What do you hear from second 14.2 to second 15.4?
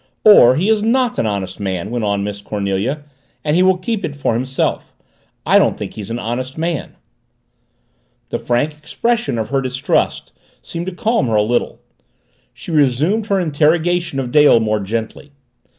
Dale more gently.